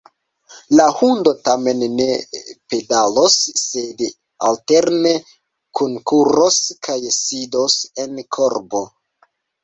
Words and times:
La 0.77 0.85
hundo 0.99 1.31
tamen 1.47 1.81
ne 1.97 2.05
pedalos, 2.73 3.35
sed 3.63 4.01
alterne 4.47 5.11
kunkuros 5.81 6.57
kaj 6.89 6.97
sidos 7.17 7.77
en 8.05 8.17
korbo. 8.39 8.83